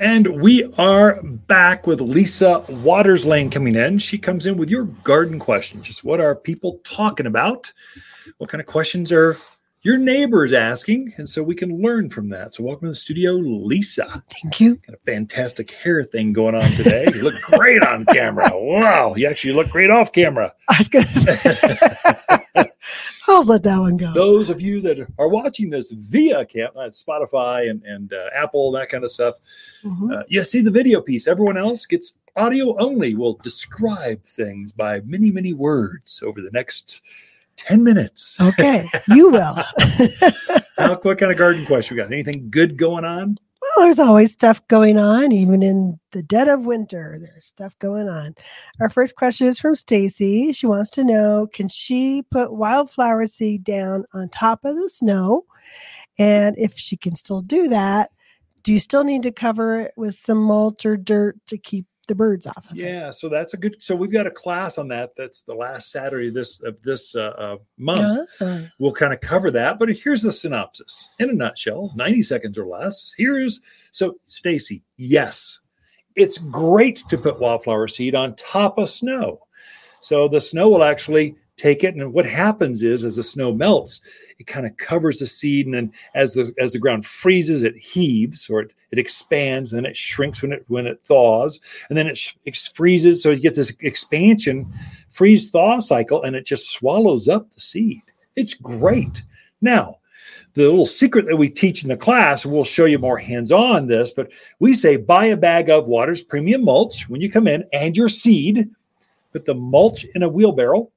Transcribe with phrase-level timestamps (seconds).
[0.00, 3.98] And we are back with Lisa Watters Lain coming in.
[3.98, 5.86] She comes in with your garden questions.
[5.86, 7.72] Just what are people talking about?
[8.38, 9.36] What kind of questions are
[9.82, 11.14] your neighbors asking?
[11.16, 12.54] And so we can learn from that.
[12.54, 14.24] So welcome to the studio, Lisa.
[14.42, 14.76] Thank you.
[14.84, 17.06] Got a fantastic hair thing going on today.
[17.14, 18.50] You look great on camera.
[18.52, 19.14] Wow.
[19.14, 20.52] You actually look great off camera.
[20.68, 22.38] I was gonna say,
[23.28, 24.12] I'll let that one go.
[24.12, 28.70] Those of you that are watching this via camp, uh, Spotify and, and uh, Apple,
[28.72, 29.36] that kind of stuff,
[29.84, 30.12] Mhm.
[30.20, 31.26] uh, you see the video piece.
[31.26, 33.14] Everyone else gets audio only.
[33.14, 37.00] We'll describe things by many, many words over the next
[37.56, 38.36] 10 minutes.
[38.40, 39.56] Okay, you will.
[40.76, 42.12] Now, what kind of garden question we got?
[42.12, 43.38] Anything good going on?
[43.76, 47.18] Well, there's always stuff going on, even in the dead of winter.
[47.20, 48.34] There's stuff going on.
[48.80, 50.52] Our first question is from Stacy.
[50.52, 55.44] She wants to know: Can she put wildflower seed down on top of the snow?
[56.18, 58.10] And if she can still do that,
[58.62, 62.14] do you still need to cover it with some mulch or dirt to keep the
[62.14, 62.82] birds off of it?
[62.82, 63.76] Yeah, so that's a good.
[63.80, 65.12] So we've got a class on that.
[65.16, 68.30] That's the last Saturday this of this uh, uh, month.
[68.40, 72.58] Uh, We'll kind of cover that, but here's the synopsis in a nutshell, 90 seconds
[72.58, 73.14] or less.
[73.16, 73.60] Here's
[73.92, 75.60] so Stacy, yes,
[76.16, 79.40] it's great to put wildflower seed on top of snow.
[80.00, 84.00] So the snow will actually take it and what happens is as the snow melts,
[84.38, 87.76] it kind of covers the seed and then as the as the ground freezes it
[87.76, 91.96] heaves or it, it expands and then it shrinks when it when it thaws and
[91.96, 94.72] then it sh- ex- freezes so you get this expansion
[95.10, 98.02] freeze thaw cycle and it just swallows up the seed.
[98.36, 99.22] It's great.
[99.60, 99.98] Now,
[100.54, 103.86] the little secret that we teach in the class, we'll show you more hands on
[103.86, 107.64] this, but we say buy a bag of Watters Premium Mulch when you come in
[107.72, 108.68] and your seed,
[109.32, 110.90] put the mulch in a wheelbarrow,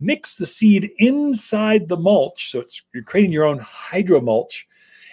[0.00, 2.50] mix the seed inside the mulch.
[2.50, 4.66] So it's you're creating your own hydro mulch.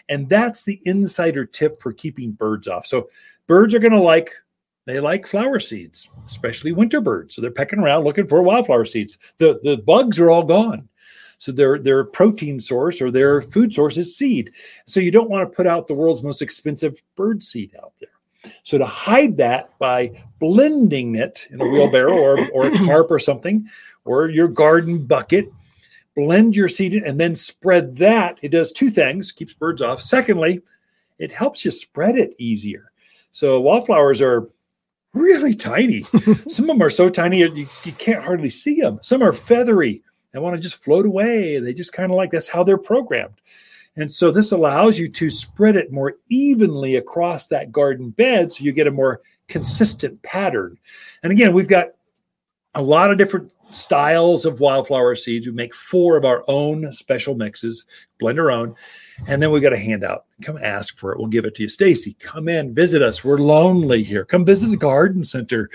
[0.09, 2.85] And that's the insider tip for keeping birds off.
[2.85, 3.09] So
[3.47, 4.31] birds are going to like
[4.85, 7.35] they like flower seeds, especially winter birds.
[7.35, 9.17] So they're pecking around looking for wildflower seeds.
[9.37, 10.89] The the bugs are all gone.
[11.37, 14.51] So their their protein source or their food source is seed.
[14.85, 18.09] So you don't want to put out the world's most expensive bird seed out there.
[18.63, 23.19] So to hide that by blending it in a wheelbarrow or, or a tarp or
[23.19, 23.67] something,
[24.05, 25.51] or your garden bucket,
[26.15, 28.39] blend your seed in and then spread that.
[28.41, 30.01] It does two things, keeps birds off.
[30.01, 30.61] Secondly,
[31.19, 32.91] it helps you spread it easier.
[33.31, 34.49] So wallflowers are
[35.13, 36.03] really tiny.
[36.47, 38.99] Some of them are so tiny you, you can't hardly see them.
[39.01, 40.01] Some are feathery.
[40.31, 41.59] They want to just float away.
[41.59, 43.35] They just kind of like that's how they're programmed.
[43.95, 48.63] And so this allows you to spread it more evenly across that garden bed so
[48.63, 50.77] you get a more consistent pattern.
[51.23, 51.87] And again, we've got
[52.73, 55.45] a lot of different styles of wildflower seeds.
[55.45, 57.85] We make four of our own special mixes,
[58.19, 58.75] blend our own.
[59.27, 60.25] And then we've got a handout.
[60.41, 61.17] Come ask for it.
[61.17, 61.69] We'll give it to you.
[61.69, 63.23] Stacy, come in, visit us.
[63.23, 64.25] We're lonely here.
[64.25, 65.69] Come visit the garden center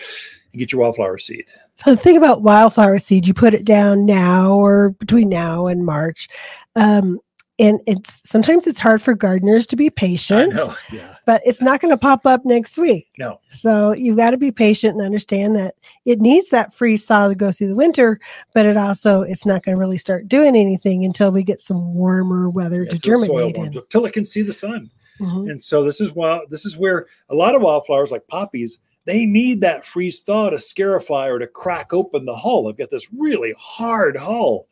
[0.53, 1.45] and get your wildflower seed.
[1.75, 5.85] So the thing about wildflower seed, you put it down now or between now and
[5.85, 6.29] March.
[6.75, 7.21] Um,
[7.59, 10.75] and it's sometimes it's hard for gardeners to be patient, know.
[10.93, 11.17] Yeah.
[11.25, 13.09] but it's not going to pop up next week.
[13.19, 13.41] No.
[13.49, 15.75] So you've got to be patient and understand that
[16.05, 18.21] it needs that freeze thaw to go through the winter,
[18.55, 21.95] but it also it's not going to really start doing anything until we get some
[21.95, 23.79] warmer weather Yeah, to soil germinate in.
[23.79, 24.91] up, till it can see the sun.
[25.19, 25.51] Mhm.
[25.51, 29.25] And so this is why this is where a lot of wildflowers like poppies, they
[29.25, 32.65] need that freeze thaw to scarify or to crack open the hull.
[32.65, 34.67] They've got this really hard hull.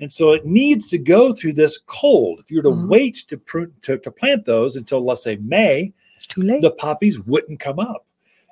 [0.00, 2.40] And so it needs to go through this cold.
[2.40, 2.88] If you were to Mhm.
[2.88, 6.62] wait to, prune, to to plant those until let's say May, It's too late.
[6.62, 8.06] the poppies wouldn't come up.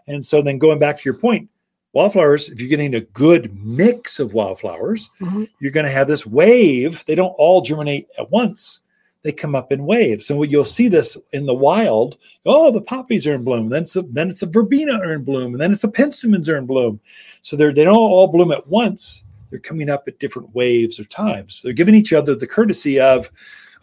[0.09, 1.49] And so then going back to your point,
[1.93, 5.49] wildflowers, if you're getting a good mix of wildflowers, Mhm.
[5.61, 7.05] you're going to have this wave.
[7.07, 8.81] They don't all germinate at once.
[9.23, 10.27] They come up in waves.
[10.27, 12.17] So you'll see this in the wild.
[12.45, 13.69] Oh, the poppies are in bloom.
[13.71, 16.49] Then it's the, then it's the verbena are in bloom, and then it's the penstemons
[16.49, 17.01] are in bloom.
[17.43, 19.25] So they're they don't all bloom at once.
[19.51, 21.61] They're coming up at different waves or times.
[21.63, 23.31] They're giving each other the courtesy of,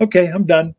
[0.02, 0.76] okay, I'm done.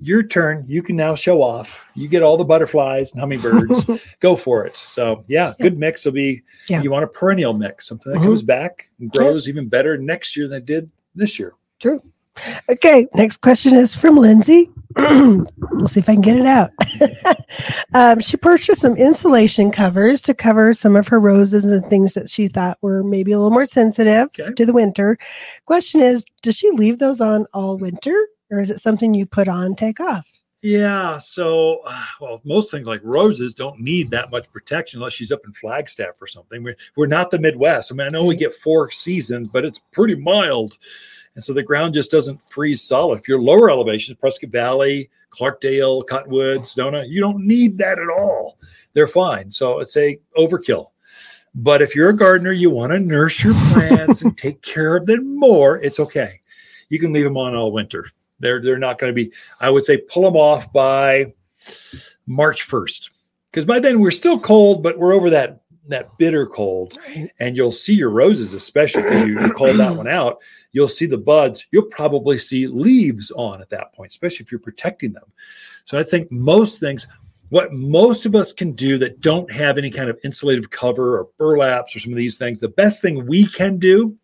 [0.00, 0.64] Your turn.
[0.66, 1.88] You can now show off.
[1.94, 3.86] You get all the butterflies and hummingbirds.
[4.20, 4.76] Go for it.
[4.76, 6.42] So yeah, good mix will be.
[6.68, 6.82] Yeah.
[6.82, 8.24] You want a perennial mix, something that Mhm.
[8.24, 11.54] comes back and grows even better next year than it did this year.
[11.78, 12.02] True.
[12.68, 14.68] Okay, next question is from Lindsay.
[14.96, 16.70] We'll see if I can get it out.
[17.94, 22.30] um, she purchased some insulation covers to cover some of her roses and things that
[22.30, 24.52] she thought were maybe a little more sensitive Okay.
[24.52, 25.16] to the winter.
[25.66, 28.14] Question is, does she leave those on all winter
[28.50, 30.26] or is it something you put on, take off?
[30.62, 31.18] Yeah.
[31.18, 31.82] So,
[32.20, 36.20] well, most things like roses don't need that much protection unless she's up in Flagstaff
[36.20, 36.62] or something.
[36.62, 37.92] We're, we're not the Midwest.
[37.92, 40.78] I mean, I know we get four seasons, but it's pretty mild.
[41.34, 43.18] And so the ground just doesn't freeze solid.
[43.18, 48.58] If you're lower elevation, Prescott Valley, Clarkdale, Cottonwood, Sedona, you don't need that at all.
[48.92, 49.50] They're fine.
[49.50, 50.90] So it's a overkill.
[51.56, 55.06] But if you're a gardener, you want to nurse your plants and take care of
[55.06, 56.40] them more, it's okay.
[56.88, 58.06] You can leave them on all winter.
[58.40, 59.32] They're they're not going to be.
[59.60, 61.32] I would say pull them off by
[62.26, 63.10] March 1st,
[63.50, 66.96] because by then we're still cold, but we're over that that bitter cold,
[67.38, 70.42] and you'll see your roses, especially because you, you called that one out.
[70.72, 71.66] You'll see the buds.
[71.70, 75.30] You'll probably see leaves on at that point, especially if you're protecting them.
[75.84, 77.06] So I think most things
[77.50, 81.28] what most of us can do that don't have any kind of insulative cover or
[81.38, 84.16] burlaps or some of these things, the best thing we can do,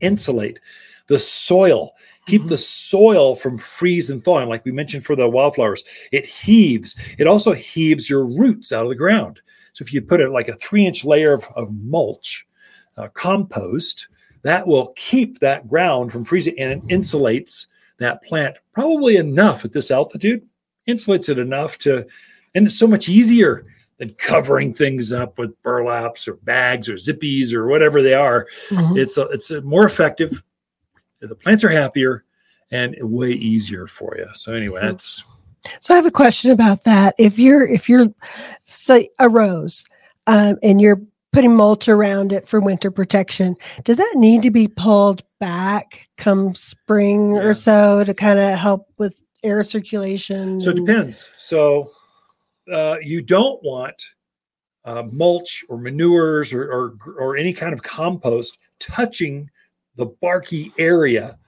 [0.00, 0.58] insulate
[1.06, 1.92] the soil.
[2.26, 2.48] Keep mm-hmm.
[2.48, 5.84] the soil from freeze and thawing, like we mentioned for the wildflowers.
[6.10, 6.96] It heaves.
[7.18, 9.40] It also heaves your roots out of the ground.
[9.72, 12.46] So if you put it like a three inch layer of, of mulch,
[12.96, 14.08] uh, compost,
[14.42, 17.66] that will keep that ground from freezing and it insulates
[17.98, 20.46] that plant probably enough at this altitude,
[20.88, 22.04] insulates it enough to,
[22.54, 23.64] and it's so much easier
[23.98, 28.48] than covering things up with burlaps or bags or zippies or whatever they are.
[28.68, 28.98] Mm-hmm.
[28.98, 30.42] It's a, it's a more effective.
[31.20, 32.24] The plants are happier
[32.72, 34.26] and way easier for you.
[34.34, 35.24] So anyway, that's
[35.80, 37.14] so I have a question about that.
[37.18, 38.08] If you're if you're
[38.64, 39.84] say a rose
[40.26, 41.00] um, and you're
[41.32, 46.54] putting mulch around it for winter protection, does that need to be pulled back come
[46.54, 47.40] spring yeah.
[47.40, 50.60] or so to kind of help with air circulation?
[50.60, 51.30] So it depends.
[51.38, 51.90] So
[52.70, 54.02] uh, you don't want
[54.84, 59.48] uh, mulch or manures or, or or any kind of compost touching
[59.96, 61.38] the barky area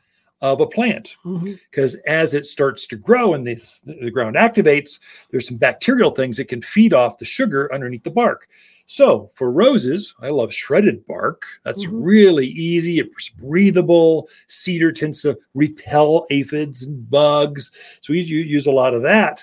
[0.52, 1.16] of a plant.
[1.24, 2.06] Because mm-hmm.
[2.06, 4.98] as it starts to grow and the, the ground activates
[5.30, 8.46] there's some bacterial things that can feed off the sugar underneath the bark.
[8.86, 11.44] So for roses i love shredded bark.
[11.64, 12.02] That's mm-hmm.
[12.02, 17.72] really easy it's breathable cedar tends to repel aphids and bugs.
[18.02, 19.42] So we use a lot of that.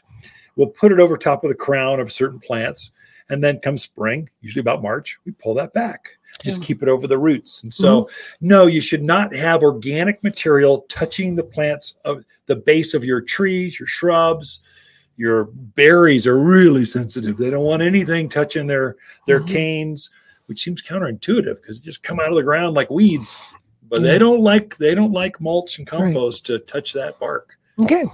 [0.56, 2.92] We'll put it over top of the crown of certain plants
[3.30, 7.07] and then come spring usually about march we pull that back just keep it over
[7.07, 7.63] the roots.
[7.63, 8.47] And so, mm-hmm.
[8.47, 13.21] no, you should not have organic material touching the plants of the base of your
[13.21, 14.61] trees, your shrubs.
[15.17, 17.38] Your berries are really sensitive.
[17.38, 18.95] They don't want anything touching their
[19.27, 19.53] their mm-hmm.
[19.53, 20.09] canes,
[20.47, 23.35] which seems counterintuitive because they just come out of the ground like weeds.
[23.83, 24.11] But yeah.
[24.11, 26.59] they don't like they don't like mulch and compost right.
[26.59, 27.57] to touch that bark.
[27.79, 28.06] Okay.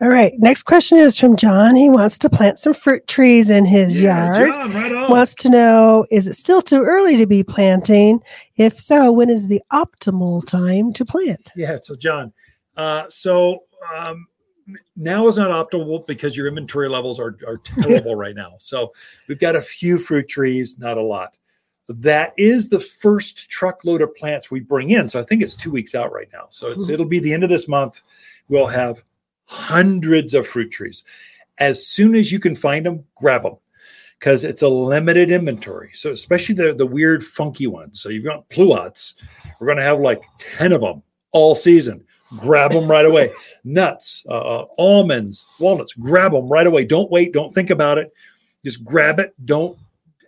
[0.00, 0.32] All right.
[0.38, 1.76] Next question is from John.
[1.76, 4.52] He wants to plant some fruit trees in his yeah, yard.
[4.52, 5.10] John, right on.
[5.10, 8.20] Wants to know is it still too early to be planting?
[8.56, 11.52] If so, when is the optimal time to plant?
[11.56, 11.78] Yeah.
[11.82, 12.32] So, John,
[12.76, 13.64] uh, so
[13.94, 14.26] um,
[14.96, 18.54] now is not optimal because your inventory levels are, are terrible right now.
[18.58, 18.92] So,
[19.28, 21.34] we've got a few fruit trees, not a lot.
[21.90, 25.08] That is the first truckload of plants we bring in.
[25.08, 26.46] So, I think it's two weeks out right now.
[26.50, 28.02] So, it's, it'll be the end of this month
[28.48, 29.02] we'll have
[29.44, 31.04] hundreds of fruit trees.
[31.58, 33.56] As soon as you can find them, grab them
[34.18, 35.90] because it's a limited inventory.
[35.94, 38.00] So especially the the weird funky ones.
[38.00, 39.14] So you've got pluots.
[39.58, 41.02] We're going to have like 10 of them
[41.32, 42.04] all season.
[42.38, 43.32] Grab them right away.
[43.64, 46.84] Nuts, uh, uh, almonds, walnuts, grab them right away.
[46.84, 47.32] Don't wait.
[47.32, 48.12] Don't think about it.
[48.64, 49.34] Just grab it.
[49.44, 49.78] Don't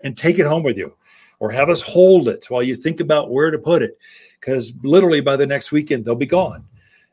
[0.02, 0.94] and take it home with you
[1.40, 3.98] or have us hold it while you think about where to put it
[4.38, 6.64] because literally by the next weekend they'll be gone.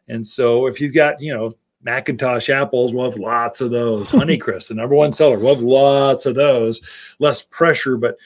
[0.07, 1.53] And so if you've got, you know,
[1.85, 4.11] McIntosh apples, we'll have lots of those.
[4.11, 6.81] Honeycrisp, the number one seller, we'll have lots of those.
[7.19, 8.17] Less pressure, but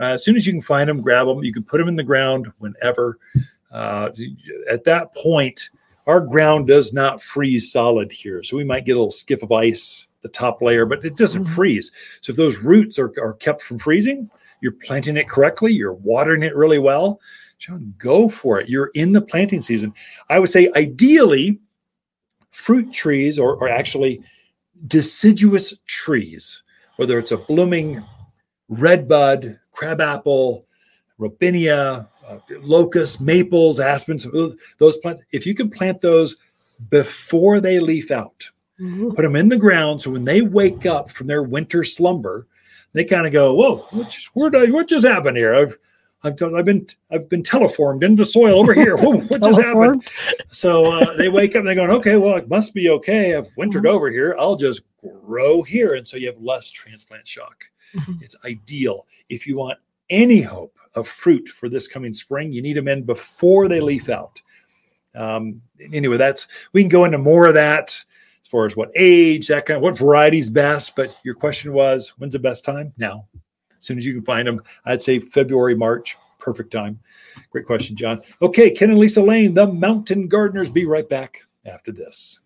[0.00, 1.44] uh, as soon as you can find them, grab them.
[1.44, 3.18] You can put them in the ground whenever.
[3.70, 4.10] Uh,
[4.68, 5.70] at that point,
[6.06, 8.42] our ground does not freeze solid here.
[8.42, 11.44] So we might get a little skiff of ice, the top layer, but it doesn't
[11.44, 11.54] mm-hmm.
[11.54, 11.92] freeze.
[12.20, 14.30] So if those roots are, are kept from freezing,
[14.60, 17.20] you're planting it correctly, you're watering it really well,
[17.64, 18.68] John, go for it.
[18.68, 19.94] You're in the planting season.
[20.28, 21.58] I would say, ideally,
[22.50, 24.20] fruit trees or, or actually
[24.86, 26.62] deciduous trees,
[26.96, 28.04] whether it's a blooming
[28.68, 30.66] redbud, crabapple,
[31.18, 34.26] robinia, uh, locust, maples, aspens,
[34.76, 36.36] those plants, if you can plant those
[36.90, 38.46] before they leaf out,
[38.78, 39.12] mm-hmm.
[39.12, 42.46] put them in the ground so when they wake up from their winter slumber,
[42.92, 45.54] they kind of go, "Whoa, what just, where did I, what just happened here?
[45.54, 45.78] I've
[46.24, 48.96] I've, done, I've been I've been teleformed into the soil over here.
[48.98, 50.08] Whoa, what just happened?
[50.50, 53.36] So uh, they wake up and they're going, okay, well, it must be okay.
[53.36, 53.94] I've wintered mm-hmm.
[53.94, 54.34] over here.
[54.38, 54.82] I'll just
[55.22, 57.64] grow here, and so you have less transplant shock.
[57.94, 58.22] Mm-hmm.
[58.22, 59.78] It's ideal if you want
[60.08, 62.52] any hope of fruit for this coming spring.
[62.52, 64.40] You need them in before they leaf out.
[65.14, 65.60] Um,
[65.92, 67.90] anyway, that's we can go into more of that
[68.42, 70.96] as far as what age, that kind of what varieties best.
[70.96, 72.92] But your question was, when's the best time?
[72.96, 73.26] Now
[73.84, 74.62] as soon as you can find them.
[74.86, 76.98] I'd say February, March, perfect time.
[77.50, 78.22] Great question, John.
[78.40, 80.70] Okay, Ken and Lisa Lain, the Mountain Gardeners.
[80.70, 82.40] Be right back after this.